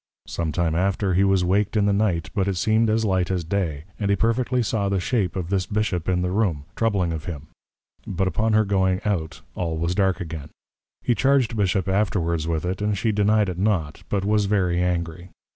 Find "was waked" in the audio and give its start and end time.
1.23-1.77